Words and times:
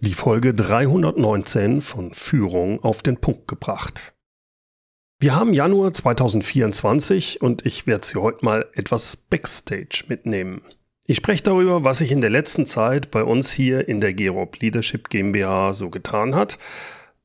Die 0.00 0.12
Folge 0.12 0.52
319 0.52 1.80
von 1.80 2.12
Führung 2.12 2.84
auf 2.84 3.02
den 3.02 3.16
Punkt 3.16 3.48
gebracht. 3.48 4.12
Wir 5.18 5.34
haben 5.34 5.54
Januar 5.54 5.94
2024 5.94 7.40
und 7.40 7.64
ich 7.64 7.86
werde 7.86 8.06
Sie 8.06 8.20
heute 8.20 8.44
mal 8.44 8.66
etwas 8.74 9.16
Backstage 9.16 10.04
mitnehmen. 10.08 10.60
Ich 11.06 11.16
spreche 11.16 11.44
darüber, 11.44 11.82
was 11.82 11.98
sich 11.98 12.12
in 12.12 12.20
der 12.20 12.28
letzten 12.28 12.66
Zeit 12.66 13.10
bei 13.10 13.24
uns 13.24 13.50
hier 13.52 13.88
in 13.88 14.02
der 14.02 14.12
Gerob 14.12 14.60
Leadership 14.60 15.08
GmbH 15.08 15.72
so 15.72 15.88
getan 15.88 16.34
hat 16.34 16.58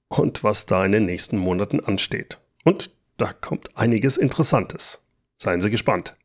und 0.08 0.46
was 0.46 0.66
da 0.66 0.86
in 0.86 0.94
den 0.94 1.06
nächsten 1.06 1.38
Monaten 1.38 1.82
ansteht. 1.82 2.40
Und 2.64 2.92
da 3.18 3.34
kommt 3.34 3.76
einiges 3.76 4.16
Interessantes. 4.16 5.06
Seien 5.38 5.60
Sie 5.60 5.72
gespannt. 5.72 6.16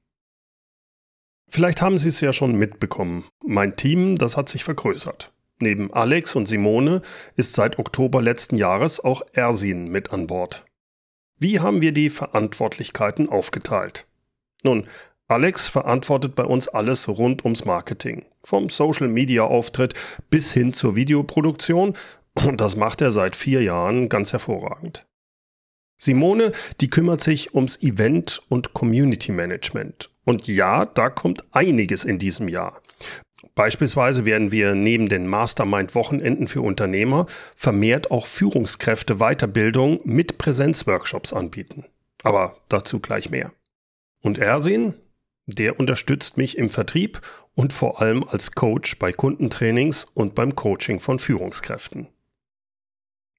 Vielleicht 1.48 1.82
haben 1.82 1.98
Sie 1.98 2.08
es 2.08 2.20
ja 2.20 2.32
schon 2.32 2.54
mitbekommen. 2.54 3.24
Mein 3.44 3.74
Team, 3.76 4.16
das 4.16 4.36
hat 4.36 4.48
sich 4.48 4.62
vergrößert. 4.62 5.32
Neben 5.58 5.92
Alex 5.92 6.36
und 6.36 6.46
Simone 6.46 7.00
ist 7.36 7.54
seit 7.54 7.78
Oktober 7.78 8.20
letzten 8.20 8.56
Jahres 8.56 9.02
auch 9.02 9.22
Ersin 9.32 9.88
mit 9.88 10.12
an 10.12 10.26
Bord. 10.26 10.64
Wie 11.38 11.60
haben 11.60 11.80
wir 11.80 11.92
die 11.92 12.10
Verantwortlichkeiten 12.10 13.28
aufgeteilt? 13.28 14.06
Nun, 14.62 14.86
Alex 15.28 15.66
verantwortet 15.66 16.34
bei 16.34 16.44
uns 16.44 16.68
alles 16.68 17.08
rund 17.08 17.44
ums 17.44 17.64
Marketing, 17.64 18.26
vom 18.42 18.68
Social-Media-Auftritt 18.68 19.94
bis 20.30 20.52
hin 20.52 20.72
zur 20.72 20.94
Videoproduktion 20.94 21.94
und 22.44 22.60
das 22.60 22.76
macht 22.76 23.00
er 23.00 23.10
seit 23.10 23.34
vier 23.34 23.62
Jahren 23.62 24.08
ganz 24.08 24.32
hervorragend. 24.32 25.06
Simone, 25.98 26.52
die 26.80 26.90
kümmert 26.90 27.22
sich 27.22 27.54
ums 27.54 27.82
Event 27.82 28.42
und 28.48 28.74
Community 28.74 29.32
Management. 29.32 30.10
Und 30.24 30.46
ja, 30.46 30.84
da 30.84 31.08
kommt 31.08 31.44
einiges 31.52 32.04
in 32.04 32.18
diesem 32.18 32.48
Jahr. 32.48 32.82
Beispielsweise 33.56 34.26
werden 34.26 34.52
wir 34.52 34.74
neben 34.74 35.08
den 35.08 35.26
Mastermind-Wochenenden 35.26 36.46
für 36.46 36.60
Unternehmer 36.60 37.24
vermehrt 37.54 38.10
auch 38.10 38.26
Führungskräfte 38.26 39.16
Weiterbildung 39.16 40.00
mit 40.04 40.36
Präsenzworkshops 40.36 41.32
anbieten. 41.32 41.86
Aber 42.22 42.58
dazu 42.68 43.00
gleich 43.00 43.30
mehr. 43.30 43.50
Und 44.20 44.38
Ersin, 44.38 44.92
der 45.46 45.80
unterstützt 45.80 46.36
mich 46.36 46.58
im 46.58 46.68
Vertrieb 46.68 47.22
und 47.54 47.72
vor 47.72 48.02
allem 48.02 48.24
als 48.24 48.52
Coach 48.52 48.98
bei 48.98 49.10
Kundentrainings 49.10 50.04
und 50.04 50.34
beim 50.34 50.54
Coaching 50.54 51.00
von 51.00 51.18
Führungskräften. 51.18 52.08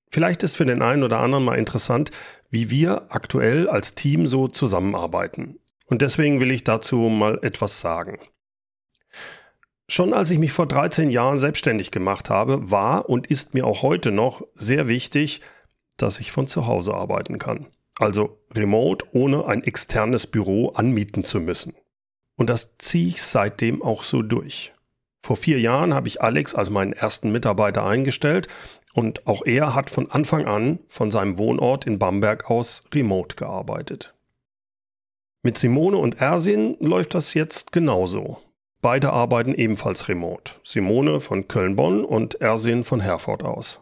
Vielleicht 0.10 0.42
ist 0.42 0.58
für 0.58 0.66
den 0.66 0.82
einen 0.82 1.04
oder 1.04 1.20
anderen 1.20 1.46
mal 1.46 1.60
interessant, 1.60 2.10
wie 2.50 2.72
wir 2.72 3.06
aktuell 3.10 3.70
als 3.70 3.94
Team 3.94 4.26
so 4.26 4.48
zusammenarbeiten. 4.48 5.60
Und 5.86 6.02
deswegen 6.02 6.40
will 6.40 6.50
ich 6.50 6.64
dazu 6.64 6.98
mal 6.98 7.38
etwas 7.44 7.82
sagen. 7.82 8.18
Schon 9.90 10.14
als 10.14 10.30
ich 10.32 10.38
mich 10.38 10.52
vor 10.52 10.66
13 10.66 11.10
Jahren 11.10 11.38
selbstständig 11.38 11.92
gemacht 11.92 12.30
habe, 12.30 12.70
war 12.70 13.10
und 13.10 13.28
ist 13.28 13.54
mir 13.54 13.66
auch 13.66 13.84
heute 13.84 14.12
noch 14.12 14.46
sehr 14.54 14.88
wichtig, 14.88 15.42
dass 15.96 16.20
ich 16.20 16.32
von 16.32 16.48
zu 16.48 16.68
Hause 16.68 16.94
arbeiten 16.94 17.40
kann. 17.40 17.68
Also 17.98 18.38
remote 18.54 19.06
ohne 19.14 19.46
ein 19.46 19.64
externes 19.64 20.28
Büro 20.28 20.70
anmieten 20.70 21.24
zu 21.24 21.40
müssen. 21.40 21.74
Und 22.36 22.50
das 22.50 22.78
ziehe 22.78 23.08
ich 23.08 23.24
seitdem 23.24 23.82
auch 23.82 24.04
so 24.04 24.22
durch. 24.22 24.74
Vor 25.24 25.38
vier 25.38 25.60
Jahren 25.60 25.94
habe 25.94 26.08
ich 26.08 26.22
Alex 26.22 26.54
als 26.54 26.70
meinen 26.70 26.94
ersten 26.94 27.32
Mitarbeiter 27.32 27.86
eingestellt 27.86 28.48
und 28.94 29.26
auch 29.26 29.46
er 29.46 29.74
hat 29.74 29.90
von 29.90 30.12
Anfang 30.12 30.46
an 30.46 30.80
von 30.90 31.12
seinem 31.12 31.38
Wohnort 31.38 31.88
in 31.88 31.98
Bamberg 31.98 32.50
aus 32.52 32.84
remote 32.94 33.36
gearbeitet. 33.36 34.14
Mit 35.44 35.58
Simone 35.58 35.98
und 35.98 36.22
Ersin 36.22 36.78
läuft 36.80 37.16
das 37.16 37.34
jetzt 37.34 37.72
genauso. 37.72 38.42
Beide 38.82 39.12
arbeiten 39.12 39.54
ebenfalls 39.54 40.08
remote. 40.08 40.54
Simone 40.64 41.20
von 41.20 41.48
Köln-Bonn 41.48 42.06
und 42.06 42.36
Ersin 42.42 42.84
von 42.84 43.00
Herford 43.00 43.44
aus. 43.44 43.82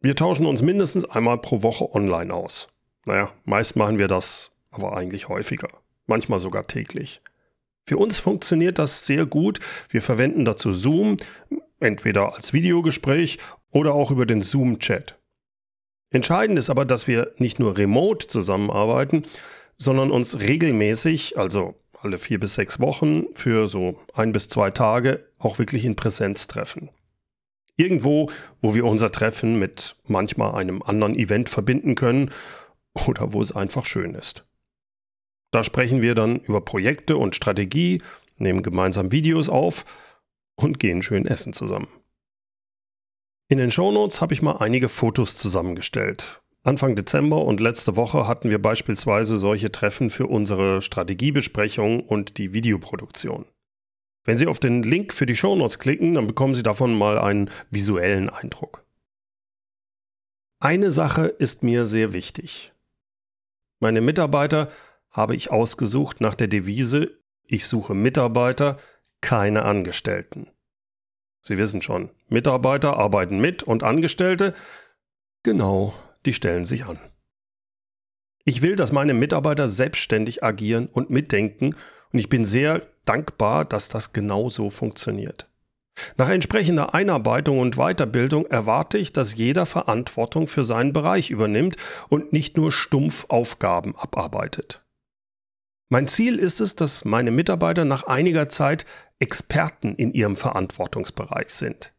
Wir 0.00 0.16
tauschen 0.16 0.46
uns 0.46 0.62
mindestens 0.62 1.04
einmal 1.04 1.38
pro 1.38 1.62
Woche 1.62 1.94
online 1.94 2.34
aus. 2.34 2.68
Naja, 3.06 3.32
meist 3.44 3.76
machen 3.76 3.98
wir 3.98 4.08
das 4.08 4.50
aber 4.70 4.96
eigentlich 4.96 5.28
häufiger. 5.28 5.68
Manchmal 6.06 6.40
sogar 6.40 6.66
täglich. 6.66 7.22
Für 7.86 7.96
uns 7.98 8.18
funktioniert 8.18 8.78
das 8.78 9.06
sehr 9.06 9.24
gut. 9.24 9.60
Wir 9.88 10.02
verwenden 10.02 10.44
dazu 10.44 10.72
Zoom, 10.72 11.18
entweder 11.80 12.34
als 12.34 12.52
Videogespräch 12.52 13.38
oder 13.70 13.94
auch 13.94 14.10
über 14.10 14.26
den 14.26 14.42
Zoom-Chat. 14.42 15.18
Entscheidend 16.10 16.58
ist 16.58 16.70
aber, 16.70 16.84
dass 16.84 17.06
wir 17.06 17.32
nicht 17.38 17.58
nur 17.58 17.76
remote 17.76 18.26
zusammenarbeiten, 18.26 19.24
sondern 19.76 20.10
uns 20.10 20.38
regelmäßig, 20.40 21.38
also 21.38 21.74
alle 22.04 22.18
vier 22.18 22.38
bis 22.38 22.54
sechs 22.54 22.80
Wochen 22.80 23.24
für 23.34 23.66
so 23.66 23.98
ein 24.12 24.32
bis 24.32 24.48
zwei 24.48 24.70
Tage 24.70 25.26
auch 25.38 25.58
wirklich 25.58 25.84
in 25.84 25.96
Präsenz 25.96 26.46
treffen. 26.46 26.90
Irgendwo, 27.76 28.30
wo 28.60 28.74
wir 28.74 28.84
unser 28.84 29.10
Treffen 29.10 29.58
mit 29.58 29.96
manchmal 30.06 30.54
einem 30.54 30.82
anderen 30.82 31.16
Event 31.16 31.48
verbinden 31.48 31.94
können 31.94 32.30
oder 33.06 33.32
wo 33.32 33.40
es 33.40 33.52
einfach 33.52 33.86
schön 33.86 34.14
ist. 34.14 34.44
Da 35.50 35.64
sprechen 35.64 36.02
wir 36.02 36.14
dann 36.14 36.40
über 36.40 36.60
Projekte 36.60 37.16
und 37.16 37.34
Strategie, 37.34 38.02
nehmen 38.36 38.62
gemeinsam 38.62 39.10
Videos 39.10 39.48
auf 39.48 39.84
und 40.56 40.78
gehen 40.78 41.02
schön 41.02 41.26
essen 41.26 41.52
zusammen. 41.52 41.88
In 43.48 43.58
den 43.58 43.70
Shownotes 43.70 44.20
habe 44.20 44.34
ich 44.34 44.42
mal 44.42 44.56
einige 44.56 44.88
Fotos 44.88 45.36
zusammengestellt. 45.36 46.42
Anfang 46.66 46.96
Dezember 46.96 47.44
und 47.44 47.60
letzte 47.60 47.94
Woche 47.94 48.26
hatten 48.26 48.48
wir 48.48 48.60
beispielsweise 48.60 49.36
solche 49.36 49.70
Treffen 49.70 50.08
für 50.08 50.26
unsere 50.26 50.80
Strategiebesprechung 50.80 52.00
und 52.00 52.38
die 52.38 52.54
Videoproduktion. 52.54 53.44
Wenn 54.24 54.38
Sie 54.38 54.46
auf 54.46 54.60
den 54.60 54.82
Link 54.82 55.12
für 55.12 55.26
die 55.26 55.36
Shownotes 55.36 55.78
klicken, 55.78 56.14
dann 56.14 56.26
bekommen 56.26 56.54
Sie 56.54 56.62
davon 56.62 56.96
mal 56.96 57.18
einen 57.18 57.50
visuellen 57.70 58.30
Eindruck. 58.30 58.86
Eine 60.58 60.90
Sache 60.90 61.26
ist 61.26 61.62
mir 61.62 61.84
sehr 61.84 62.14
wichtig. 62.14 62.72
Meine 63.80 64.00
Mitarbeiter 64.00 64.70
habe 65.10 65.36
ich 65.36 65.50
ausgesucht 65.50 66.22
nach 66.22 66.34
der 66.34 66.48
Devise, 66.48 67.18
ich 67.46 67.66
suche 67.66 67.92
Mitarbeiter, 67.94 68.78
keine 69.20 69.64
Angestellten. 69.64 70.48
Sie 71.42 71.58
wissen 71.58 71.82
schon, 71.82 72.08
Mitarbeiter 72.28 72.96
arbeiten 72.96 73.38
mit 73.38 73.62
und 73.62 73.82
Angestellte, 73.82 74.54
genau 75.42 75.92
die 76.26 76.32
stellen 76.32 76.64
sich 76.64 76.84
an. 76.84 76.98
Ich 78.44 78.60
will, 78.62 78.76
dass 78.76 78.92
meine 78.92 79.14
Mitarbeiter 79.14 79.68
selbstständig 79.68 80.42
agieren 80.42 80.86
und 80.86 81.10
mitdenken 81.10 81.74
und 82.12 82.18
ich 82.18 82.28
bin 82.28 82.44
sehr 82.44 82.82
dankbar, 83.04 83.64
dass 83.64 83.88
das 83.88 84.12
genau 84.12 84.50
so 84.50 84.70
funktioniert. 84.70 85.48
Nach 86.16 86.28
entsprechender 86.28 86.94
Einarbeitung 86.94 87.60
und 87.60 87.76
Weiterbildung 87.76 88.46
erwarte 88.46 88.98
ich, 88.98 89.12
dass 89.12 89.36
jeder 89.36 89.64
Verantwortung 89.64 90.46
für 90.46 90.64
seinen 90.64 90.92
Bereich 90.92 91.30
übernimmt 91.30 91.76
und 92.08 92.32
nicht 92.32 92.56
nur 92.56 92.72
stumpf 92.72 93.26
Aufgaben 93.28 93.94
abarbeitet. 93.96 94.84
Mein 95.88 96.08
Ziel 96.08 96.38
ist 96.38 96.60
es, 96.60 96.74
dass 96.74 97.04
meine 97.04 97.30
Mitarbeiter 97.30 97.84
nach 97.84 98.04
einiger 98.04 98.48
Zeit 98.48 98.84
Experten 99.20 99.94
in 99.94 100.12
ihrem 100.12 100.34
Verantwortungsbereich 100.34 101.50
sind. 101.50 101.92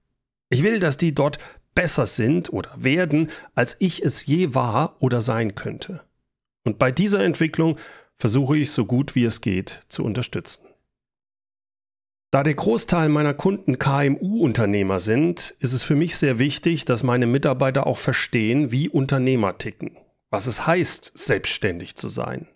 Ich 0.49 0.63
will, 0.63 0.79
dass 0.79 0.97
die 0.97 1.15
dort 1.15 1.37
besser 1.75 2.05
sind 2.05 2.51
oder 2.51 2.71
werden, 2.77 3.29
als 3.53 3.75
ich 3.79 4.01
es 4.03 4.25
je 4.25 4.55
war 4.55 4.95
oder 4.99 5.21
sein 5.21 5.53
könnte. 5.53 6.01
Und 6.63 6.79
bei 6.79 6.91
dieser 6.91 7.23
Entwicklung 7.23 7.77
versuche 8.17 8.57
ich 8.57 8.71
so 8.71 8.85
gut 8.85 9.13
wie 9.13 9.25
es 9.25 9.41
geht 9.41 9.83
zu 9.89 10.03
unterstützen. 10.03 10.65
Da 12.31 12.43
der 12.43 12.55
Großteil 12.55 13.07
meiner 13.07 13.33
Kunden 13.33 13.79
KMU-Unternehmer 13.79 14.99
sind, 14.99 15.55
ist 15.59 15.73
es 15.73 15.83
für 15.83 15.95
mich 15.95 16.17
sehr 16.17 16.39
wichtig, 16.39 16.83
dass 16.83 17.03
meine 17.03 17.27
Mitarbeiter 17.27 17.87
auch 17.87 17.97
verstehen, 17.97 18.71
wie 18.71 18.89
Unternehmer 18.89 19.57
ticken, 19.57 19.97
was 20.31 20.47
es 20.47 20.65
heißt, 20.65 21.13
selbstständig 21.15 21.95
zu 21.95 22.09
sein. 22.09 22.47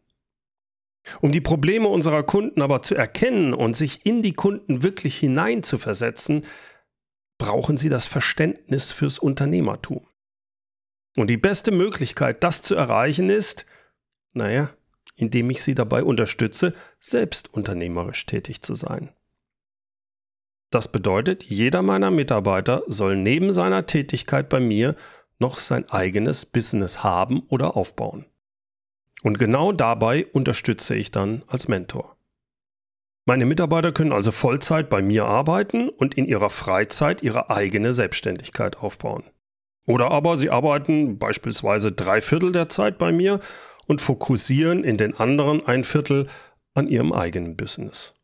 Um 1.21 1.31
die 1.31 1.41
Probleme 1.41 1.87
unserer 1.87 2.23
Kunden 2.23 2.61
aber 2.61 2.83
zu 2.83 2.95
erkennen 2.95 3.53
und 3.53 3.75
sich 3.75 4.05
in 4.05 4.21
die 4.21 4.33
Kunden 4.33 4.83
wirklich 4.83 5.17
hineinzuversetzen, 5.17 6.45
brauchen 7.39 7.77
sie 7.77 7.89
das 7.89 8.05
Verständnis 8.05 8.91
fürs 8.91 9.17
Unternehmertum. 9.17 10.05
Und 11.15 11.27
die 11.27 11.37
beste 11.37 11.71
Möglichkeit, 11.71 12.43
das 12.43 12.61
zu 12.61 12.75
erreichen, 12.75 13.31
ist, 13.31 13.65
naja, 14.33 14.69
indem 15.15 15.49
ich 15.49 15.63
sie 15.63 15.73
dabei 15.73 16.03
unterstütze, 16.03 16.75
selbst 16.99 17.51
unternehmerisch 17.51 18.27
tätig 18.27 18.61
zu 18.61 18.75
sein. 18.75 19.09
Das 20.69 20.91
bedeutet, 20.91 21.43
jeder 21.45 21.81
meiner 21.81 22.11
Mitarbeiter 22.11 22.83
soll 22.85 23.15
neben 23.15 23.51
seiner 23.51 23.87
Tätigkeit 23.87 24.49
bei 24.49 24.59
mir 24.59 24.95
noch 25.39 25.57
sein 25.57 25.89
eigenes 25.89 26.45
Business 26.45 27.01
haben 27.01 27.41
oder 27.47 27.75
aufbauen. 27.75 28.25
Und 29.23 29.39
genau 29.39 29.71
dabei 29.71 30.27
unterstütze 30.27 30.95
ich 30.95 31.09
dann 31.09 31.43
als 31.47 31.67
Mentor. 31.67 32.18
Meine 33.29 33.45
Mitarbeiter 33.45 33.91
können 33.91 34.11
also 34.11 34.31
Vollzeit 34.31 34.89
bei 34.89 35.03
mir 35.03 35.25
arbeiten 35.25 35.87
und 35.87 36.15
in 36.15 36.25
ihrer 36.25 36.49
Freizeit 36.49 37.21
ihre 37.21 37.51
eigene 37.51 37.93
Selbstständigkeit 37.93 38.77
aufbauen. 38.77 39.21
Oder 39.85 40.09
aber 40.09 40.39
sie 40.39 40.49
arbeiten 40.49 41.19
beispielsweise 41.19 41.91
drei 41.91 42.21
Viertel 42.21 42.51
der 42.51 42.69
Zeit 42.69 42.97
bei 42.97 43.11
mir 43.11 43.39
und 43.85 44.01
fokussieren 44.01 44.83
in 44.83 44.97
den 44.97 45.15
anderen 45.15 45.63
ein 45.63 45.83
Viertel 45.83 46.27
an 46.73 46.87
ihrem 46.87 47.13
eigenen 47.13 47.55
Business. 47.55 48.15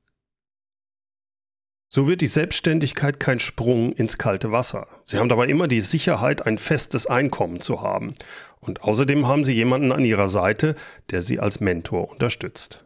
So 1.87 2.07
wird 2.07 2.21
die 2.21 2.25
Selbstständigkeit 2.25 3.19
kein 3.19 3.39
Sprung 3.39 3.91
ins 3.93 4.17
kalte 4.17 4.51
Wasser. 4.51 4.87
Sie 5.05 5.19
haben 5.19 5.29
dabei 5.29 5.45
immer 5.45 5.67
die 5.67 5.81
Sicherheit, 5.81 6.47
ein 6.47 6.57
festes 6.57 7.05
Einkommen 7.05 7.61
zu 7.61 7.83
haben. 7.83 8.15
Und 8.59 8.81
außerdem 8.81 9.27
haben 9.27 9.43
Sie 9.43 9.53
jemanden 9.53 9.91
an 9.91 10.03
Ihrer 10.03 10.29
Seite, 10.29 10.73
der 11.11 11.21
Sie 11.21 11.39
als 11.39 11.59
Mentor 11.59 12.09
unterstützt. 12.09 12.84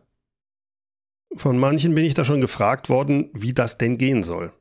Von 1.36 1.58
manchen 1.58 1.94
bin 1.94 2.06
ich 2.06 2.14
da 2.14 2.24
schon 2.24 2.42
gefragt 2.42 2.90
worden, 2.90 3.30
wie 3.34 3.54
das 3.54 3.78
denn 3.78 3.98
gehen 3.98 4.24
soll. 4.24 4.52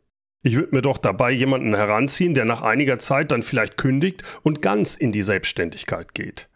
Ich 0.42 0.54
würde 0.54 0.74
mir 0.74 0.82
doch 0.82 0.98
dabei 0.98 1.30
jemanden 1.30 1.74
heranziehen, 1.74 2.34
der 2.34 2.44
nach 2.44 2.62
einiger 2.62 2.98
Zeit 2.98 3.32
dann 3.32 3.42
vielleicht 3.42 3.76
kündigt 3.76 4.22
und 4.42 4.62
ganz 4.62 4.94
in 4.94 5.12
die 5.12 5.22
Selbstständigkeit 5.22 6.14
geht. 6.14 6.48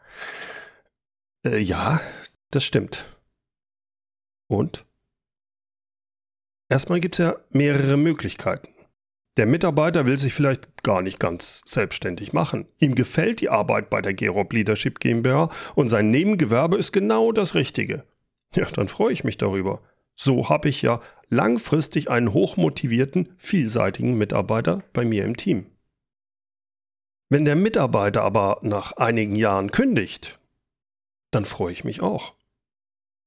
Äh, 1.45 1.59
ja, 1.59 2.01
das 2.51 2.65
stimmt. 2.65 3.07
Und? 4.49 4.85
Erstmal 6.69 7.01
gibt 7.01 7.17
es 7.17 7.19
ja 7.19 7.37
mehrere 7.51 7.97
Möglichkeiten. 7.97 8.73
Der 9.39 9.47
Mitarbeiter 9.47 10.05
will 10.05 10.19
sich 10.19 10.35
vielleicht 10.35 10.83
gar 10.83 11.01
nicht 11.01 11.19
ganz 11.19 11.63
selbstständig 11.65 12.35
machen. 12.35 12.69
Ihm 12.79 12.95
gefällt 12.95 13.41
die 13.41 13.49
Arbeit 13.49 13.89
bei 13.89 14.03
der 14.03 14.13
Gerob 14.13 14.53
Leadership 14.53 15.01
GmbH 15.01 15.49
und 15.75 15.89
sein 15.89 16.11
Nebengewerbe 16.11 16.77
ist 16.77 16.93
genau 16.93 17.33
das 17.33 17.55
Richtige. 17.55 18.05
Ja, 18.55 18.67
dann 18.67 18.89
freue 18.89 19.13
ich 19.13 19.25
mich 19.25 19.39
darüber. 19.39 19.81
So 20.15 20.49
habe 20.49 20.69
ich 20.69 20.83
ja 20.83 21.01
langfristig 21.29 22.11
einen 22.11 22.33
hochmotivierten, 22.33 23.35
vielseitigen 23.39 24.19
Mitarbeiter 24.19 24.83
bei 24.93 25.05
mir 25.05 25.25
im 25.25 25.37
Team. 25.37 25.67
Wenn 27.31 27.47
der 27.47 27.57
Mitarbeiter 27.57 28.23
aber 28.23 28.59
nach 28.63 28.93
einigen 28.99 29.37
Jahren 29.37 29.71
kündigt, 29.71 30.39
dann 31.31 31.47
freue 31.47 31.73
ich 31.73 31.85
mich 31.85 32.03
auch. 32.03 32.35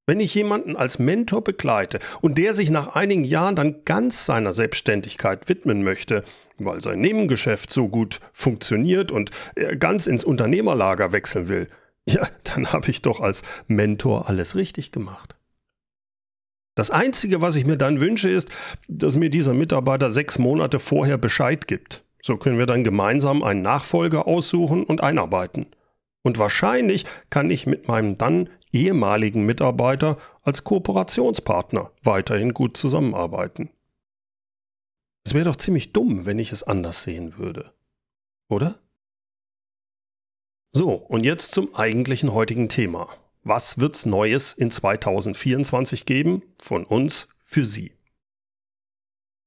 Wenn 0.07 0.19
ich 0.19 0.35
jemanden 0.35 0.75
als 0.75 0.99
Mentor 0.99 1.43
begleite 1.43 1.97
und 2.21 2.37
der 2.37 2.53
sich 2.53 2.69
nach 2.69 2.95
einigen 2.95 3.23
Jahren 3.23 3.55
dann 3.55 3.83
ganz 3.83 4.27
seiner 4.27 4.53
Selbstständigkeit 4.53 5.49
widmen 5.49 5.83
möchte, 5.83 6.23
weil 6.59 6.79
sein 6.81 6.99
Nebengeschäft 6.99 7.71
so 7.73 7.87
gut 7.87 8.19
funktioniert 8.31 9.11
und 9.11 9.31
er 9.55 9.75
ganz 9.75 10.05
ins 10.05 10.23
Unternehmerlager 10.23 11.11
wechseln 11.11 11.47
will, 11.47 11.67
ja, 12.07 12.27
dann 12.43 12.71
habe 12.71 12.91
ich 12.91 13.01
doch 13.01 13.19
als 13.19 13.41
Mentor 13.67 14.29
alles 14.29 14.55
richtig 14.55 14.91
gemacht. 14.91 15.34
Das 16.75 16.91
Einzige, 16.91 17.41
was 17.41 17.55
ich 17.55 17.65
mir 17.65 17.77
dann 17.77 18.01
wünsche, 18.01 18.29
ist, 18.29 18.49
dass 18.87 19.15
mir 19.15 19.29
dieser 19.29 19.53
Mitarbeiter 19.53 20.09
sechs 20.09 20.37
Monate 20.37 20.79
vorher 20.79 21.17
Bescheid 21.17 21.67
gibt. 21.67 22.03
So 22.21 22.37
können 22.37 22.57
wir 22.57 22.65
dann 22.65 22.83
gemeinsam 22.83 23.43
einen 23.43 23.61
Nachfolger 23.61 24.27
aussuchen 24.27 24.83
und 24.83 25.01
einarbeiten. 25.01 25.67
Und 26.21 26.37
wahrscheinlich 26.37 27.05
kann 27.29 27.49
ich 27.49 27.65
mit 27.65 27.87
meinem 27.87 28.17
dann 28.17 28.49
ehemaligen 28.71 29.45
Mitarbeiter 29.45 30.17
als 30.41 30.63
Kooperationspartner 30.63 31.91
weiterhin 32.03 32.53
gut 32.53 32.75
zusammenarbeiten. 32.75 33.69
Es 35.23 35.33
wäre 35.33 35.45
doch 35.45 35.55
ziemlich 35.55 35.93
dumm, 35.93 36.25
wenn 36.25 36.39
ich 36.39 36.51
es 36.51 36.63
anders 36.63 37.03
sehen 37.03 37.37
würde. 37.37 37.73
Oder? 38.49 38.75
So, 40.71 40.93
und 40.93 41.23
jetzt 41.23 41.53
zum 41.53 41.73
eigentlichen 41.73 42.33
heutigen 42.33 42.67
Thema. 42.67 43.07
Was 43.47 43.79
wird's 43.79 44.07
Neues 44.07 44.53
in 44.53 44.71
2024 44.71 46.07
geben 46.07 46.41
von 46.57 46.83
uns 46.83 47.29
für 47.43 47.63
Sie? 47.63 47.91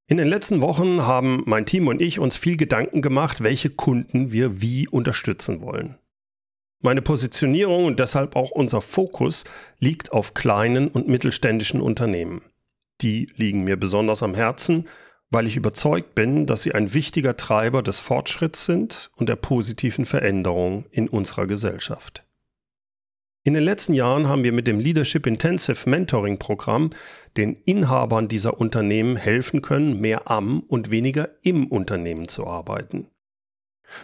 In 0.06 0.18
den 0.18 0.28
letzten 0.28 0.60
Wochen 0.60 1.02
haben 1.02 1.42
mein 1.46 1.66
Team 1.66 1.88
und 1.88 2.00
ich 2.00 2.20
uns 2.20 2.36
viel 2.36 2.56
Gedanken 2.56 3.02
gemacht, 3.02 3.42
welche 3.42 3.70
Kunden 3.70 4.30
wir 4.30 4.62
wie 4.62 4.86
unterstützen 4.86 5.62
wollen. 5.62 5.98
Meine 6.80 7.02
Positionierung 7.02 7.86
und 7.86 7.98
deshalb 7.98 8.36
auch 8.36 8.52
unser 8.52 8.82
Fokus 8.82 9.44
liegt 9.80 10.12
auf 10.12 10.32
kleinen 10.32 10.86
und 10.86 11.08
mittelständischen 11.08 11.80
Unternehmen. 11.80 12.42
Die 13.00 13.28
liegen 13.34 13.64
mir 13.64 13.76
besonders 13.76 14.22
am 14.22 14.36
Herzen, 14.36 14.86
weil 15.28 15.48
ich 15.48 15.56
überzeugt 15.56 16.14
bin, 16.14 16.46
dass 16.46 16.62
sie 16.62 16.72
ein 16.72 16.94
wichtiger 16.94 17.36
Treiber 17.36 17.82
des 17.82 17.98
Fortschritts 17.98 18.64
sind 18.64 19.10
und 19.16 19.28
der 19.28 19.34
positiven 19.34 20.06
Veränderung 20.06 20.86
in 20.92 21.08
unserer 21.08 21.48
Gesellschaft. 21.48 22.27
In 23.48 23.54
den 23.54 23.64
letzten 23.64 23.94
Jahren 23.94 24.28
haben 24.28 24.44
wir 24.44 24.52
mit 24.52 24.66
dem 24.66 24.78
Leadership 24.78 25.26
Intensive 25.26 25.88
Mentoring 25.88 26.38
Programm 26.38 26.90
den 27.38 27.54
Inhabern 27.64 28.28
dieser 28.28 28.60
Unternehmen 28.60 29.16
helfen 29.16 29.62
können, 29.62 30.02
mehr 30.02 30.30
am 30.30 30.60
und 30.60 30.90
weniger 30.90 31.30
im 31.40 31.66
Unternehmen 31.66 32.28
zu 32.28 32.46
arbeiten. 32.46 33.06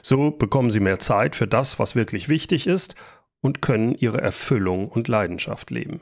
So 0.01 0.31
bekommen 0.31 0.71
sie 0.71 0.81
mehr 0.81 0.99
Zeit 0.99 1.37
für 1.37 1.47
das, 1.47 1.79
was 1.79 1.95
wirklich 1.95 2.31
wichtig 2.31 2.67
ist 2.67 2.95
und 3.43 3.61
können 3.61 3.95
ihre 3.95 4.23
Erfüllung 4.23 4.89
und 4.89 5.09
Leidenschaft 5.09 5.71
leben. 5.71 6.01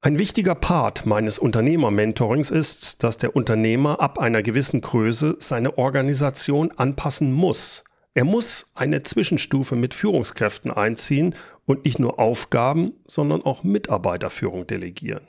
Ein 0.00 0.18
wichtiger 0.18 0.56
Part 0.56 1.06
meines 1.06 1.38
Unternehmer-Mentorings 1.38 2.50
ist, 2.50 3.04
dass 3.04 3.16
der 3.16 3.36
Unternehmer 3.36 4.00
ab 4.00 4.18
einer 4.18 4.42
gewissen 4.42 4.80
Größe 4.80 5.36
seine 5.38 5.78
Organisation 5.78 6.72
anpassen 6.72 7.32
muss, 7.32 7.84
er 8.14 8.24
muss 8.24 8.70
eine 8.74 9.02
Zwischenstufe 9.02 9.74
mit 9.74 9.92
Führungskräften 9.92 10.70
einziehen 10.70 11.34
und 11.66 11.84
nicht 11.84 11.98
nur 11.98 12.20
Aufgaben, 12.20 12.94
sondern 13.04 13.42
auch 13.42 13.64
Mitarbeiterführung 13.64 14.66
delegieren. 14.68 15.26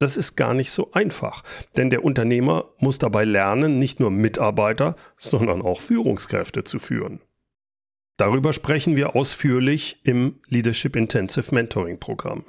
Das 0.00 0.16
ist 0.16 0.34
gar 0.34 0.54
nicht 0.54 0.72
so 0.72 0.90
einfach, 0.92 1.44
denn 1.76 1.90
der 1.90 2.04
Unternehmer 2.04 2.70
muss 2.78 2.98
dabei 2.98 3.24
lernen, 3.24 3.78
nicht 3.78 4.00
nur 4.00 4.10
Mitarbeiter, 4.10 4.96
sondern 5.16 5.62
auch 5.62 5.80
Führungskräfte 5.80 6.64
zu 6.64 6.78
führen. 6.78 7.20
Darüber 8.16 8.52
sprechen 8.52 8.96
wir 8.96 9.14
ausführlich 9.14 10.00
im 10.04 10.40
Leadership 10.48 10.96
Intensive 10.96 11.54
Mentoring 11.54 12.00
Programm. 12.00 12.44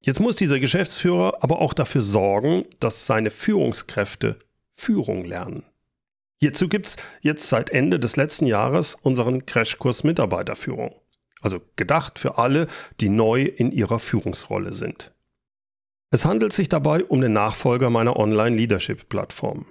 Jetzt 0.00 0.18
muss 0.18 0.36
dieser 0.36 0.58
Geschäftsführer 0.58 1.38
aber 1.40 1.60
auch 1.60 1.72
dafür 1.72 2.02
sorgen, 2.02 2.64
dass 2.80 3.06
seine 3.06 3.30
Führungskräfte 3.30 4.38
Führung 4.72 5.24
lernen. 5.24 5.64
Hierzu 6.42 6.68
gibt 6.68 6.88
es 6.88 6.96
jetzt 7.20 7.48
seit 7.48 7.70
Ende 7.70 8.00
des 8.00 8.16
letzten 8.16 8.46
Jahres 8.46 8.96
unseren 8.96 9.46
Crashkurs 9.46 10.02
Mitarbeiterführung. 10.02 10.92
Also 11.40 11.60
gedacht 11.76 12.18
für 12.18 12.36
alle, 12.36 12.66
die 13.00 13.10
neu 13.10 13.44
in 13.44 13.70
ihrer 13.70 14.00
Führungsrolle 14.00 14.72
sind. 14.72 15.14
Es 16.10 16.24
handelt 16.24 16.52
sich 16.52 16.68
dabei 16.68 17.04
um 17.04 17.20
den 17.20 17.32
Nachfolger 17.32 17.90
meiner 17.90 18.16
Online-Leadership-Plattform. 18.16 19.66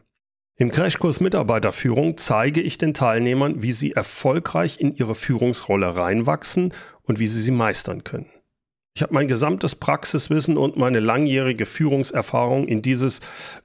Im 0.56 0.72
Crashkurs 0.72 1.20
Mitarbeiterführung 1.20 2.16
zeige 2.16 2.62
ich 2.62 2.78
den 2.78 2.94
Teilnehmern, 2.94 3.62
wie 3.62 3.74
sie 3.74 3.92
erfolgreich 3.92 4.80
in 4.80 4.96
ihre 4.96 5.14
Führungsrolle 5.14 5.98
reinwachsen 5.98 6.74
und 7.02 7.20
wie 7.20 7.28
sie 7.28 7.42
sie 7.42 7.52
meistern 7.52 8.06
können. 8.06 8.30
Ich 8.94 9.02
habe 9.02 9.14
mein 9.14 9.28
gesamtes 9.28 9.76
Praxiswissen 9.76 10.58
und 10.58 10.78
meine 10.78 11.02
langjährige 11.02 11.66
Führungserfahrung 11.66 12.68
in 12.68 12.82
dieses, 12.82 13.20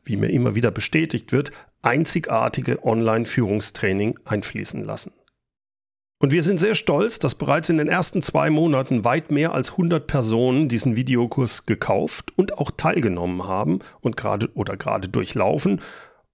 wie 0.05 0.17
mir 0.17 0.31
immer 0.31 0.55
wieder 0.56 0.70
bestätigt 0.70 1.32
wird, 1.32 1.53
einzigartige 1.86 2.84
Online-Führungstraining 2.84 4.18
einfließen 4.24 4.84
lassen. 4.84 5.12
Und 6.18 6.32
wir 6.32 6.42
sind 6.42 6.58
sehr 6.58 6.74
stolz, 6.74 7.19
dass 7.19 7.34
bereits 7.34 7.69
in 7.69 7.76
den 7.76 7.88
ersten 7.88 8.22
zwei 8.22 8.48
Monaten 8.50 9.05
weit 9.05 9.31
mehr 9.31 9.52
als 9.52 9.72
100 9.72 10.06
Personen 10.06 10.69
diesen 10.69 10.96
Videokurs 10.96 11.66
gekauft 11.66 12.32
und 12.36 12.58
auch 12.58 12.70
teilgenommen 12.70 13.46
haben 13.46 13.81
und 14.00 14.16
gerade 14.16 14.50
oder 14.55 14.76
gerade 14.76 15.08
durchlaufen 15.08 15.81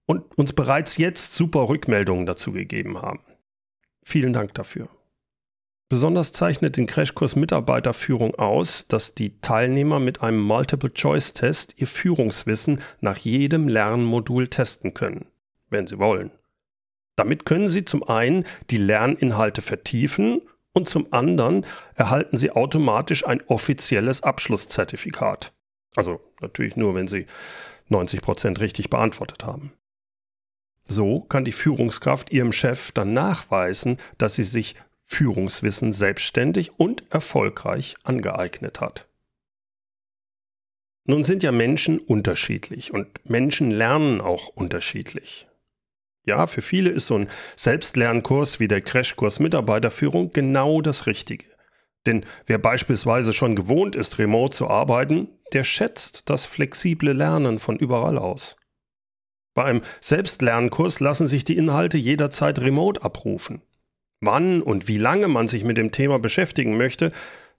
und 0.06 0.38
uns 0.38 0.52
bereits 0.52 0.97
jetzt 0.99 1.35
super 1.35 1.68
Rückmeldungen 1.68 2.26
dazu 2.26 2.52
gegeben 2.52 3.02
haben. 3.02 3.21
Vielen 4.04 4.32
Dank 4.32 4.54
dafür. 4.54 4.88
Besonders 5.88 6.32
zeichnet 6.32 6.78
den 6.78 6.87
Crashkurs 6.87 7.37
Mitarbeiterführung 7.37 8.35
aus, 8.37 8.88
dass 8.88 9.14
die 9.14 9.40
Teilnehmer 9.40 10.00
mit 10.00 10.23
einem 10.23 10.40
Multiple-Choice-Test 10.40 11.75
ihr 11.78 11.87
Führungswissen 11.87 12.80
nach 13.00 13.18
jedem 13.18 13.68
Lernmodul 13.68 14.49
testen 14.49 14.94
können, 14.94 15.26
wenn 15.73 15.87
sie 15.87 15.99
wollen. 15.99 16.31
Damit 17.17 17.45
können 17.45 17.69
sie 17.69 17.85
zum 17.85 18.02
einen 18.09 18.45
die 18.71 18.79
Lerninhalte 18.79 19.62
vertiefen 19.62 20.43
und 20.73 20.88
zum 20.88 21.12
anderen 21.12 21.67
erhalten 21.95 22.37
sie 22.37 22.50
automatisch 22.50 23.26
ein 23.26 23.43
offizielles 23.49 24.23
Abschlusszertifikat. 24.23 25.52
Also 25.95 26.21
natürlich 26.41 26.76
nur, 26.76 26.95
wenn 26.95 27.09
sie 27.09 27.26
90 27.88 28.23
Prozent 28.23 28.61
richtig 28.61 28.88
beantwortet 28.88 29.45
haben. 29.45 29.73
So 30.85 31.21
kann 31.21 31.45
die 31.45 31.52
Führungskraft 31.52 32.33
ihrem 32.33 32.52
Chef 32.52 32.93
dann 32.93 33.12
nachweisen, 33.12 33.99
dass 34.19 34.35
sie 34.35 34.45
sich 34.45 34.75
Führungswissen 35.05 35.93
selbstständig 35.93 36.79
und 36.79 37.05
erfolgreich 37.11 37.95
angeeignet 38.02 38.81
hat. 38.81 39.07
Nun 41.05 41.25
sind 41.25 41.43
ja 41.43 41.52
Menschen 41.52 41.99
unterschiedlich 41.99 42.95
und 42.95 43.29
Menschen 43.29 43.71
lernen 43.71 44.21
auch 44.21 44.49
unterschiedlich. 44.49 45.49
Ja, 46.25 46.47
für 46.47 46.62
viele 46.62 46.91
ist 46.91 47.09
so 47.09 47.17
ein 47.19 47.29
Selbstlernkurs 47.57 48.61
wie 48.61 48.69
der 48.69 48.81
Crashkurs 48.81 49.41
Mitarbeiterführung 49.41 50.33
genau 50.33 50.81
das 50.81 51.07
Richtige. 51.07 51.47
Denn 52.07 52.25
wer 52.47 52.59
beispielsweise 52.59 53.33
schon 53.33 53.57
gewohnt 53.57 53.97
ist, 53.97 54.19
remote 54.19 54.57
zu 54.57 54.69
arbeiten, 54.69 55.29
der 55.52 55.64
schätzt 55.64 56.31
das 56.31 56.47
flexible 56.47 57.12
Lernen 57.12 57.59
von 57.59 57.76
überall 57.76 58.19
aus. 58.19 58.57
Bei 59.55 59.64
einem 59.64 59.83
Selbstlernkurs 60.00 61.00
lassen 61.00 61.26
sich 61.26 61.45
die 61.45 61.57
Inhalte 61.57 61.99
jederzeit 61.99 62.61
remote 62.61 63.02
abrufen. 63.02 63.62
Wann 64.21 64.62
und 64.62 64.88
wie 64.88 64.99
lange 64.99 65.29
man 65.29 65.49
sich 65.49 65.64
mit 65.64 65.76
dem 65.76 65.91
Thema 65.91 66.19
beschäftigen 66.19 66.76
möchte, 66.76 67.12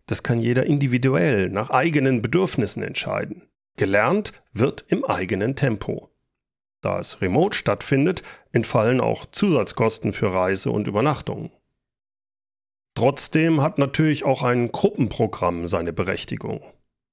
das 0.08 0.24
kann 0.24 0.39
jeder 0.39 0.65
individuell 0.65 1.50
nach 1.50 1.70
eigenen 1.70 2.22
Bedürfnissen 2.22 2.84
entscheiden. 2.84 3.43
Gelernt 3.77 4.34
wird 4.53 4.86
im 4.88 5.05
eigenen 5.05 5.55
Tempo. 5.55 6.12
Da 6.83 6.99
es 6.99 7.21
remote 7.21 7.57
stattfindet, 7.57 8.23
entfallen 8.51 8.99
auch 8.99 9.25
Zusatzkosten 9.25 10.11
für 10.11 10.33
Reise 10.33 10.69
und 10.69 10.87
Übernachtungen. 10.87 11.49
Trotzdem 12.93 13.61
hat 13.61 13.79
natürlich 13.79 14.25
auch 14.25 14.43
ein 14.43 14.71
Gruppenprogramm 14.71 15.65
seine 15.65 15.93
Berechtigung. 15.93 16.61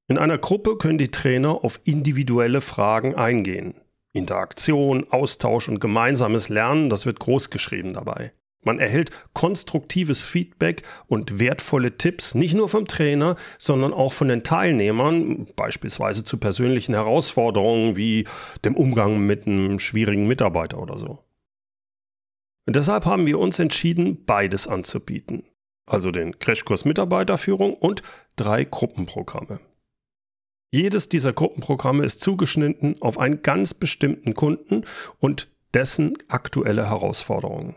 In 0.08 0.18
einer 0.18 0.38
Gruppe 0.38 0.76
können 0.76 0.98
die 0.98 1.12
Trainer 1.12 1.64
auf 1.64 1.80
individuelle 1.84 2.60
Fragen 2.60 3.14
eingehen. 3.14 3.74
Interaktion, 4.12 5.06
Austausch 5.10 5.68
und 5.68 5.78
gemeinsames 5.78 6.48
Lernen, 6.48 6.90
das 6.90 7.06
wird 7.06 7.20
großgeschrieben 7.20 7.94
dabei. 7.94 8.32
Man 8.62 8.78
erhält 8.78 9.10
konstruktives 9.32 10.20
Feedback 10.26 10.82
und 11.06 11.40
wertvolle 11.40 11.96
Tipps 11.96 12.34
nicht 12.34 12.54
nur 12.54 12.68
vom 12.68 12.86
Trainer, 12.86 13.36
sondern 13.58 13.94
auch 13.94 14.12
von 14.12 14.28
den 14.28 14.44
Teilnehmern, 14.44 15.46
beispielsweise 15.56 16.24
zu 16.24 16.36
persönlichen 16.36 16.94
Herausforderungen 16.94 17.96
wie 17.96 18.26
dem 18.64 18.76
Umgang 18.76 19.20
mit 19.20 19.46
einem 19.46 19.80
schwierigen 19.80 20.26
Mitarbeiter 20.26 20.78
oder 20.78 20.98
so. 20.98 21.24
Und 22.66 22.76
deshalb 22.76 23.06
haben 23.06 23.26
wir 23.26 23.38
uns 23.38 23.58
entschieden, 23.58 24.24
beides 24.26 24.68
anzubieten. 24.68 25.44
Also 25.86 26.10
den 26.10 26.38
Crashkurs 26.38 26.84
Mitarbeiterführung 26.84 27.74
und 27.74 28.02
drei 28.36 28.64
Gruppenprogramme. 28.64 29.60
Jedes 30.72 31.08
dieser 31.08 31.32
Gruppenprogramme 31.32 32.04
ist 32.04 32.20
zugeschnitten 32.20 33.00
auf 33.00 33.18
einen 33.18 33.42
ganz 33.42 33.74
bestimmten 33.74 34.34
Kunden 34.34 34.84
und 35.18 35.50
dessen 35.74 36.16
aktuelle 36.28 36.88
Herausforderungen. 36.88 37.74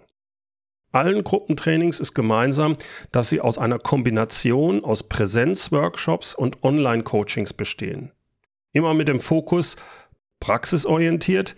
Allen 0.94 1.24
Gruppentrainings 1.24 2.00
ist 2.00 2.14
gemeinsam, 2.14 2.78
dass 3.12 3.30
sie 3.30 3.42
aus 3.42 3.58
einer 3.58 3.80
Kombination 3.80 4.84
aus 4.84 5.10
Präsenzworkshops 5.10 6.36
und 6.36 6.64
Online-Coachings 6.64 7.54
bestehen. 7.54 8.12
Immer 8.74 8.94
mit 8.94 9.08
dem 9.08 9.20
Fokus 9.20 9.76
praxisorientiert, 10.40 11.56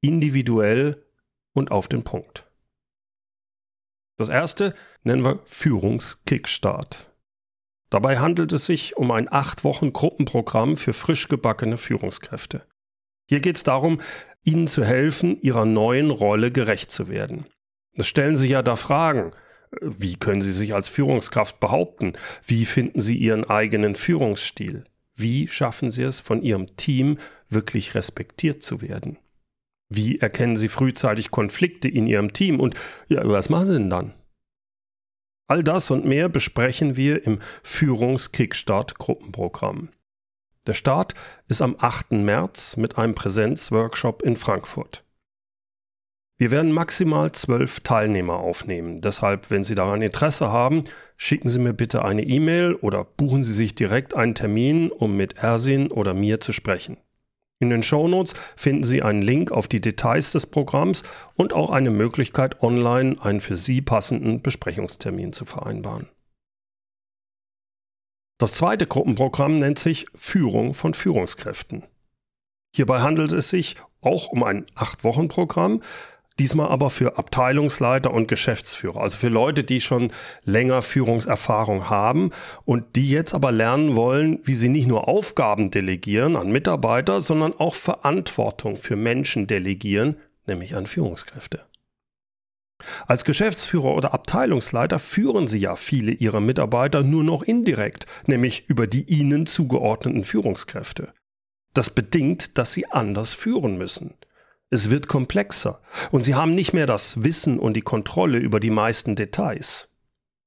individuell 0.00 1.04
und 1.52 1.70
auf 1.70 1.88
den 1.88 2.02
Punkt. 2.02 2.50
Das 4.16 4.30
erste 4.30 4.74
nennen 5.02 5.22
wir 5.22 5.40
Führungskickstart. 5.44 7.12
Dabei 7.90 8.18
handelt 8.18 8.52
es 8.52 8.66
sich 8.66 8.96
um 8.96 9.10
ein 9.10 9.30
acht 9.30 9.64
Wochen 9.64 9.92
Gruppenprogramm 9.92 10.76
für 10.76 10.92
frisch 10.92 11.28
gebackene 11.28 11.78
Führungskräfte. 11.78 12.66
Hier 13.28 13.40
geht 13.40 13.56
es 13.56 13.64
darum, 13.64 14.00
ihnen 14.44 14.66
zu 14.66 14.84
helfen, 14.84 15.40
ihrer 15.42 15.66
neuen 15.66 16.10
Rolle 16.10 16.50
gerecht 16.50 16.90
zu 16.90 17.08
werden. 17.08 17.46
Es 17.98 18.06
stellen 18.06 18.36
sich 18.36 18.52
ja 18.52 18.62
da 18.62 18.76
Fragen. 18.76 19.32
Wie 19.80 20.16
können 20.16 20.40
Sie 20.40 20.52
sich 20.52 20.72
als 20.72 20.88
Führungskraft 20.88 21.58
behaupten? 21.58 22.12
Wie 22.46 22.64
finden 22.64 23.00
Sie 23.00 23.16
Ihren 23.16 23.50
eigenen 23.50 23.96
Führungsstil? 23.96 24.84
Wie 25.16 25.48
schaffen 25.48 25.90
Sie 25.90 26.04
es, 26.04 26.20
von 26.20 26.42
Ihrem 26.42 26.76
Team 26.76 27.18
wirklich 27.48 27.96
respektiert 27.96 28.62
zu 28.62 28.82
werden? 28.82 29.18
Wie 29.88 30.20
erkennen 30.20 30.54
Sie 30.54 30.68
frühzeitig 30.68 31.32
Konflikte 31.32 31.88
in 31.88 32.06
Ihrem 32.06 32.32
Team 32.32 32.60
und 32.60 32.76
ja, 33.08 33.22
was 33.24 33.48
machen 33.48 33.66
Sie 33.66 33.74
denn 33.74 33.90
dann? 33.90 34.14
All 35.48 35.64
das 35.64 35.90
und 35.90 36.04
mehr 36.04 36.28
besprechen 36.28 36.94
wir 36.94 37.26
im 37.26 37.40
Führungskickstart-Gruppenprogramm. 37.64 39.88
Der 40.68 40.74
Start 40.74 41.14
ist 41.48 41.62
am 41.62 41.74
8. 41.78 42.12
März 42.12 42.76
mit 42.76 42.96
einem 42.96 43.16
Präsenzworkshop 43.16 44.22
in 44.22 44.36
Frankfurt. 44.36 45.02
Wir 46.40 46.52
werden 46.52 46.70
maximal 46.70 47.32
zwölf 47.32 47.80
Teilnehmer 47.80 48.36
aufnehmen. 48.36 49.00
Deshalb, 49.00 49.50
wenn 49.50 49.64
Sie 49.64 49.74
daran 49.74 50.02
Interesse 50.02 50.50
haben, 50.50 50.84
schicken 51.16 51.48
Sie 51.48 51.58
mir 51.58 51.72
bitte 51.72 52.04
eine 52.04 52.22
E-Mail 52.22 52.74
oder 52.76 53.02
buchen 53.04 53.42
Sie 53.42 53.52
sich 53.52 53.74
direkt 53.74 54.14
einen 54.14 54.36
Termin, 54.36 54.92
um 54.92 55.16
mit 55.16 55.38
Ersin 55.38 55.90
oder 55.90 56.14
mir 56.14 56.38
zu 56.38 56.52
sprechen. 56.52 56.96
In 57.60 57.70
den 57.70 57.82
Shownotes 57.82 58.34
finden 58.54 58.84
Sie 58.84 59.02
einen 59.02 59.20
Link 59.20 59.50
auf 59.50 59.66
die 59.66 59.80
Details 59.80 60.30
des 60.30 60.46
Programms 60.46 61.02
und 61.34 61.52
auch 61.52 61.70
eine 61.70 61.90
Möglichkeit, 61.90 62.62
online 62.62 63.16
einen 63.20 63.40
für 63.40 63.56
Sie 63.56 63.82
passenden 63.82 64.40
Besprechungstermin 64.40 65.32
zu 65.32 65.44
vereinbaren. 65.44 66.08
Das 68.40 68.52
zweite 68.52 68.86
Gruppenprogramm 68.86 69.58
nennt 69.58 69.80
sich 69.80 70.06
Führung 70.14 70.74
von 70.74 70.94
Führungskräften. 70.94 71.82
Hierbei 72.76 73.00
handelt 73.00 73.32
es 73.32 73.48
sich 73.48 73.74
auch 74.00 74.28
um 74.28 74.44
ein 74.44 74.66
8-Wochen-Programm, 74.76 75.82
Diesmal 76.38 76.68
aber 76.68 76.90
für 76.90 77.18
Abteilungsleiter 77.18 78.12
und 78.12 78.28
Geschäftsführer, 78.28 79.00
also 79.00 79.18
für 79.18 79.28
Leute, 79.28 79.64
die 79.64 79.80
schon 79.80 80.12
länger 80.44 80.82
Führungserfahrung 80.82 81.90
haben 81.90 82.30
und 82.64 82.94
die 82.94 83.10
jetzt 83.10 83.34
aber 83.34 83.50
lernen 83.50 83.96
wollen, 83.96 84.38
wie 84.44 84.54
sie 84.54 84.68
nicht 84.68 84.86
nur 84.86 85.08
Aufgaben 85.08 85.70
delegieren 85.70 86.36
an 86.36 86.52
Mitarbeiter, 86.52 87.20
sondern 87.20 87.54
auch 87.54 87.74
Verantwortung 87.74 88.76
für 88.76 88.94
Menschen 88.94 89.48
delegieren, 89.48 90.16
nämlich 90.46 90.76
an 90.76 90.86
Führungskräfte. 90.86 91.64
Als 93.06 93.24
Geschäftsführer 93.24 93.94
oder 93.94 94.14
Abteilungsleiter 94.14 95.00
führen 95.00 95.48
Sie 95.48 95.58
ja 95.58 95.74
viele 95.74 96.12
Ihrer 96.12 96.40
Mitarbeiter 96.40 97.02
nur 97.02 97.24
noch 97.24 97.42
indirekt, 97.42 98.06
nämlich 98.26 98.68
über 98.68 98.86
die 98.86 99.02
Ihnen 99.02 99.46
zugeordneten 99.46 100.24
Führungskräfte. 100.24 101.12
Das 101.74 101.90
bedingt, 101.90 102.56
dass 102.56 102.72
Sie 102.72 102.88
anders 102.88 103.32
führen 103.32 103.78
müssen. 103.78 104.14
Es 104.70 104.90
wird 104.90 105.08
komplexer 105.08 105.80
und 106.10 106.22
sie 106.22 106.34
haben 106.34 106.54
nicht 106.54 106.74
mehr 106.74 106.86
das 106.86 107.24
Wissen 107.24 107.58
und 107.58 107.74
die 107.74 107.82
Kontrolle 107.82 108.38
über 108.38 108.60
die 108.60 108.70
meisten 108.70 109.16
Details. 109.16 109.96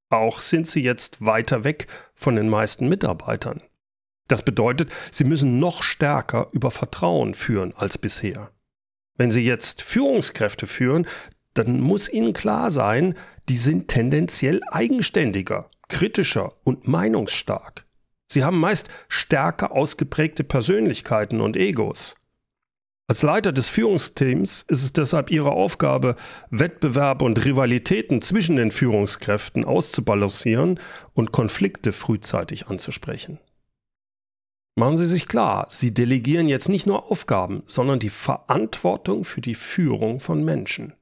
Auch 0.09 0.39
sind 0.39 0.67
sie 0.67 0.81
jetzt 0.81 1.25
weiter 1.25 1.63
weg 1.63 1.87
von 2.13 2.35
den 2.35 2.49
meisten 2.49 2.87
Mitarbeitern. 2.87 3.61
Das 4.27 4.43
bedeutet, 4.43 4.91
sie 5.09 5.23
müssen 5.23 5.59
noch 5.59 5.83
stärker 5.83 6.47
über 6.51 6.69
Vertrauen 6.69 7.33
führen 7.33 7.73
als 7.75 7.97
bisher. 7.97 8.51
Wenn 9.17 9.31
sie 9.31 9.41
jetzt 9.41 9.81
Führungskräfte 9.81 10.67
führen, 10.67 11.07
dann 11.53 11.81
muss 11.81 12.07
ihnen 12.07 12.33
klar 12.33 12.71
sein, 12.71 13.15
die 13.49 13.57
sind 13.57 13.87
tendenziell 13.87 14.61
eigenständiger, 14.69 15.69
kritischer 15.89 16.53
und 16.63 16.87
meinungsstark. 16.87 17.85
Sie 18.27 18.43
haben 18.43 18.59
meist 18.59 18.89
stärker 19.09 19.73
ausgeprägte 19.73 20.43
Persönlichkeiten 20.43 21.41
und 21.41 21.57
Egos. 21.57 22.15
Als 23.11 23.23
Leiter 23.23 23.51
des 23.51 23.69
Führungsteams 23.69 24.63
ist 24.69 24.83
es 24.83 24.93
deshalb 24.93 25.31
Ihre 25.31 25.51
Aufgabe, 25.51 26.15
Wettbewerbe 26.49 27.25
und 27.25 27.43
Rivalitäten 27.43 28.21
zwischen 28.21 28.55
den 28.55 28.71
Führungskräften 28.71 29.65
auszubalancieren 29.65 30.79
und 31.13 31.33
Konflikte 31.33 31.91
frühzeitig 31.91 32.67
anzusprechen. 32.67 33.37
Machen 34.75 34.95
Sie 34.95 35.05
sich 35.05 35.27
klar, 35.27 35.65
Sie 35.69 35.93
delegieren 35.93 36.47
jetzt 36.47 36.69
nicht 36.69 36.87
nur 36.87 37.11
Aufgaben, 37.11 37.63
sondern 37.65 37.99
die 37.99 38.09
Verantwortung 38.09 39.25
für 39.25 39.41
die 39.41 39.55
Führung 39.55 40.21
von 40.21 40.45
Menschen. 40.45 40.93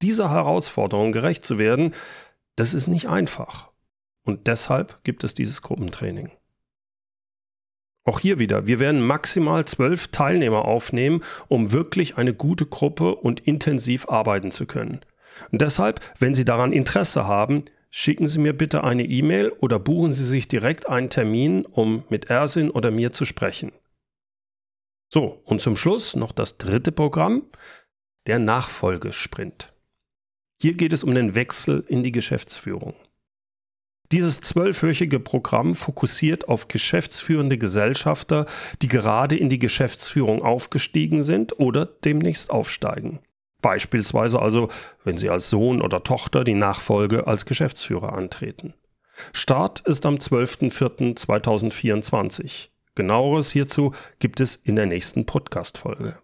Dieser 0.00 0.30
Herausforderung 0.30 1.12
gerecht 1.12 1.44
zu 1.44 1.58
werden, 1.58 1.94
das 2.56 2.72
ist 2.72 2.86
nicht 2.86 3.10
einfach. 3.10 3.68
Und 4.22 4.46
deshalb 4.46 5.04
gibt 5.04 5.22
es 5.22 5.34
dieses 5.34 5.60
Gruppentraining. 5.60 6.30
Auch 8.04 8.20
hier 8.20 8.38
wieder, 8.38 8.66
wir 8.66 8.78
werden 8.80 9.00
maximal 9.00 9.64
zwölf 9.64 10.08
Teilnehmer 10.08 10.66
aufnehmen, 10.66 11.22
um 11.48 11.72
wirklich 11.72 12.18
eine 12.18 12.34
gute 12.34 12.66
Gruppe 12.66 13.14
und 13.14 13.40
intensiv 13.40 14.08
arbeiten 14.08 14.50
zu 14.50 14.66
können. 14.66 15.00
Und 15.50 15.62
deshalb, 15.62 16.00
wenn 16.18 16.34
Sie 16.34 16.44
daran 16.44 16.72
Interesse 16.72 17.26
haben, 17.26 17.64
schicken 17.90 18.28
Sie 18.28 18.40
mir 18.40 18.52
bitte 18.52 18.84
eine 18.84 19.04
E-Mail 19.04 19.50
oder 19.50 19.78
buchen 19.78 20.12
Sie 20.12 20.26
sich 20.26 20.48
direkt 20.48 20.88
einen 20.88 21.08
Termin, 21.08 21.64
um 21.64 22.04
mit 22.10 22.28
Ersin 22.28 22.70
oder 22.70 22.90
mir 22.90 23.12
zu 23.12 23.24
sprechen. 23.24 23.72
So, 25.12 25.40
und 25.44 25.60
zum 25.60 25.76
Schluss 25.76 26.14
noch 26.14 26.32
das 26.32 26.58
dritte 26.58 26.92
Programm, 26.92 27.46
der 28.26 28.38
Nachfolgesprint. 28.38 29.72
Hier 30.60 30.74
geht 30.74 30.92
es 30.92 31.04
um 31.04 31.14
den 31.14 31.34
Wechsel 31.34 31.84
in 31.88 32.02
die 32.02 32.12
Geschäftsführung. 32.12 32.94
Dieses 34.14 34.40
zwölfwöchige 34.40 35.18
Programm 35.18 35.74
fokussiert 35.74 36.48
auf 36.48 36.68
geschäftsführende 36.68 37.58
Gesellschafter, 37.58 38.46
die 38.80 38.86
gerade 38.86 39.36
in 39.36 39.48
die 39.48 39.58
Geschäftsführung 39.58 40.40
aufgestiegen 40.40 41.24
sind 41.24 41.58
oder 41.58 41.84
demnächst 41.84 42.50
aufsteigen. 42.50 43.18
Beispielsweise 43.60 44.40
also, 44.40 44.68
wenn 45.02 45.16
sie 45.16 45.30
als 45.30 45.50
Sohn 45.50 45.82
oder 45.82 46.04
Tochter 46.04 46.44
die 46.44 46.54
Nachfolge 46.54 47.26
als 47.26 47.44
Geschäftsführer 47.44 48.12
antreten. 48.12 48.74
Start 49.32 49.80
ist 49.80 50.06
am 50.06 50.14
12.04.2024. 50.14 52.68
Genaueres 52.94 53.50
hierzu 53.50 53.94
gibt 54.20 54.38
es 54.38 54.54
in 54.54 54.76
der 54.76 54.86
nächsten 54.86 55.26
Podcast-Folge. 55.26 56.20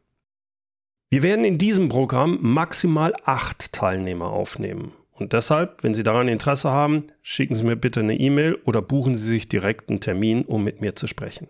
Wir 1.08 1.24
werden 1.24 1.44
in 1.44 1.58
diesem 1.58 1.88
Programm 1.88 2.38
maximal 2.40 3.14
acht 3.24 3.72
Teilnehmer 3.72 4.28
aufnehmen. 4.28 4.92
Und 5.20 5.34
deshalb, 5.34 5.84
wenn 5.84 5.92
Sie 5.92 6.02
daran 6.02 6.28
Interesse 6.28 6.70
haben, 6.70 7.08
schicken 7.20 7.54
Sie 7.54 7.62
mir 7.62 7.76
bitte 7.76 8.00
eine 8.00 8.18
E-Mail 8.18 8.54
oder 8.64 8.80
buchen 8.80 9.14
Sie 9.14 9.26
sich 9.26 9.48
direkt 9.48 9.90
einen 9.90 10.00
Termin, 10.00 10.46
um 10.46 10.64
mit 10.64 10.80
mir 10.80 10.96
zu 10.96 11.06
sprechen. 11.06 11.46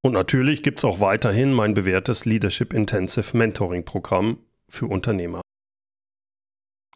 Und 0.00 0.12
natürlich 0.12 0.62
gibt 0.62 0.78
es 0.78 0.84
auch 0.84 1.00
weiterhin 1.00 1.52
mein 1.52 1.74
bewährtes 1.74 2.24
Leadership 2.24 2.72
Intensive 2.72 3.36
Mentoring 3.36 3.84
Programm 3.84 4.38
für 4.68 4.86
Unternehmer. 4.86 5.40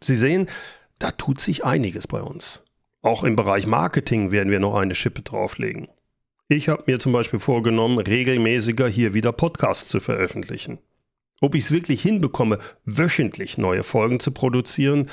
Sie 0.01 0.15
sehen, 0.15 0.47
da 1.01 1.11
tut 1.11 1.41
sich 1.41 1.65
einiges 1.65 2.07
bei 2.07 2.23
uns. 2.23 2.63
Auch 3.03 3.25
im 3.25 3.35
Bereich 3.35 3.67
Marketing 3.67 4.31
werden 4.31 4.53
wir 4.53 4.61
noch 4.61 4.77
eine 4.77 4.95
Schippe 4.95 5.23
drauflegen. 5.23 5.89
Ich 6.47 6.69
habe 6.69 6.85
mir 6.87 7.01
zum 7.01 7.13
Beispiel 7.13 7.41
vorgenommen, 7.41 7.99
regelmäßiger 7.99 8.87
hier 8.87 9.15
wieder 9.15 9.33
Podcasts 9.33 9.89
zu 9.89 9.99
veröffentlichen. 9.99 10.79
Ob 11.41 11.55
ich 11.55 11.65
es 11.65 11.71
wirklich 11.71 12.03
hinbekomme, 12.03 12.59
wöchentlich 12.85 13.59
neue 13.59 13.83
Folgen 13.83 14.21
zu 14.21 14.31
produzieren, 14.31 15.09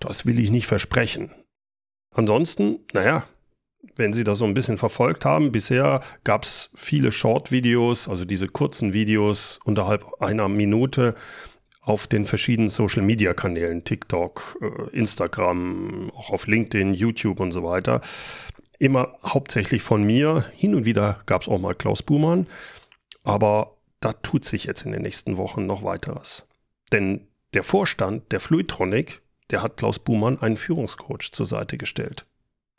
das 0.00 0.26
will 0.26 0.38
ich 0.38 0.50
nicht 0.50 0.66
versprechen. 0.66 1.30
Ansonsten, 2.14 2.80
naja, 2.92 3.24
wenn 3.96 4.12
Sie 4.12 4.24
das 4.24 4.38
so 4.38 4.44
ein 4.44 4.54
bisschen 4.54 4.78
verfolgt 4.78 5.24
haben, 5.24 5.52
bisher 5.52 6.00
gab 6.24 6.42
es 6.42 6.70
viele 6.74 7.12
Short-Videos, 7.12 8.08
also 8.08 8.24
diese 8.24 8.48
kurzen 8.48 8.92
Videos 8.92 9.60
unterhalb 9.64 10.20
einer 10.20 10.48
Minute 10.48 11.14
auf 11.80 12.06
den 12.06 12.26
verschiedenen 12.26 12.68
Social-Media-Kanälen, 12.68 13.84
TikTok, 13.84 14.58
äh, 14.60 14.96
Instagram, 14.96 16.10
auch 16.14 16.30
auf 16.30 16.46
LinkedIn, 16.46 16.92
YouTube 16.92 17.40
und 17.40 17.50
so 17.50 17.64
weiter. 17.64 18.02
Immer 18.78 19.16
hauptsächlich 19.24 19.82
von 19.82 20.02
mir. 20.02 20.44
Hin 20.54 20.74
und 20.74 20.84
wieder 20.84 21.20
gab 21.26 21.42
es 21.42 21.48
auch 21.48 21.58
mal 21.58 21.74
Klaus 21.74 22.02
Buhmann. 22.02 22.46
Aber 23.24 23.77
da 24.00 24.12
tut 24.12 24.44
sich 24.44 24.64
jetzt 24.64 24.82
in 24.82 24.92
den 24.92 25.02
nächsten 25.02 25.36
Wochen 25.36 25.66
noch 25.66 25.82
weiteres. 25.82 26.48
Denn 26.92 27.28
der 27.54 27.62
Vorstand 27.62 28.30
der 28.32 28.40
Fluidtronic, 28.40 29.22
der 29.50 29.62
hat 29.62 29.76
Klaus 29.76 29.98
Buhmann 29.98 30.40
einen 30.40 30.56
Führungscoach 30.56 31.32
zur 31.32 31.46
Seite 31.46 31.78
gestellt. 31.78 32.26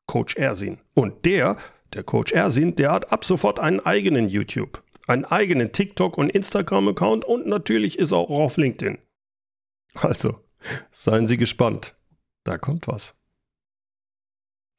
Coach 0.08 0.36
Ersin. 0.36 0.80
Und 0.94 1.26
der, 1.26 1.58
der 1.94 2.04
Coach 2.04 2.32
Ersin, 2.32 2.76
der 2.76 2.92
hat 2.92 3.12
ab 3.12 3.26
sofort 3.26 3.60
einen 3.60 3.80
eigenen 3.80 4.30
YouTube, 4.30 4.84
einen 5.08 5.26
eigenen 5.26 5.72
TikTok- 5.72 6.18
und 6.18 6.30
Instagram-Account 6.30 7.26
und 7.26 7.48
natürlich 7.48 8.00
ist 8.00 8.12
er 8.12 8.18
auch 8.18 8.30
auf 8.30 8.58
LinkedIn. 8.58 8.98
Also, 9.96 10.40
seien 10.92 11.28
Sie 11.28 11.38
gespannt. 11.38 11.96
Da 12.44 12.58
kommt 12.58 12.88
was. 12.88 13.16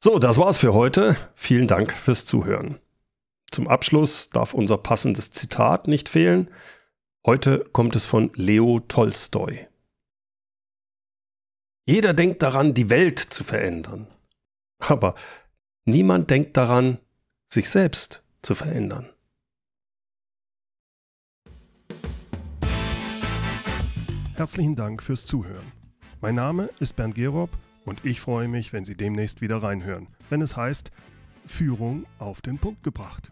So, 0.03 0.19
das 0.19 0.37
war's 0.37 0.57
für 0.57 0.73
heute. 0.73 1.15
Vielen 1.35 1.67
Dank 1.67 1.93
fürs 1.93 2.25
Zuhören. 2.25 2.79
Zum 3.51 3.67
Abschluss 3.67 4.29
darf 4.29 4.53
unser 4.53 4.77
passendes 4.77 5.31
Zitat 5.31 5.89
nicht 5.89 6.07
fehlen. 6.07 6.49
Heute 7.25 7.65
kommt 7.73 7.97
es 7.97 8.05
von 8.05 8.31
Leo 8.35 8.79
Tolstoi. 8.79 9.67
Jeder 11.85 12.13
denkt 12.13 12.41
daran, 12.41 12.73
die 12.73 12.89
Welt 12.89 13.19
zu 13.19 13.43
verändern. 13.43 14.07
Aber 14.79 15.15
niemand 15.83 16.29
denkt 16.29 16.55
daran, 16.55 16.99
sich 17.49 17.69
selbst 17.69 18.23
zu 18.41 18.55
verändern. 18.55 19.09
Herzlichen 24.35 24.77
Dank 24.77 25.03
fürs 25.03 25.25
Zuhören. 25.25 25.73
Mein 26.21 26.35
Name 26.35 26.69
ist 26.79 26.95
Bernd 26.95 27.15
Gerob 27.15 27.49
und 27.83 28.05
ich 28.05 28.21
freue 28.21 28.47
mich, 28.47 28.71
wenn 28.71 28.85
Sie 28.85 28.95
demnächst 28.95 29.41
wieder 29.41 29.61
reinhören, 29.61 30.07
wenn 30.29 30.41
es 30.41 30.55
heißt 30.55 30.91
Führung 31.45 32.05
auf 32.17 32.41
den 32.41 32.57
Punkt 32.57 32.83
gebracht. 32.83 33.31